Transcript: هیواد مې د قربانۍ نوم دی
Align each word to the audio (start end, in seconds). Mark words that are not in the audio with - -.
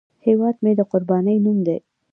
هیواد 0.27 0.55
مې 0.63 0.71
د 0.77 0.81
قربانۍ 0.91 1.37
نوم 1.45 1.57
دی 1.67 1.77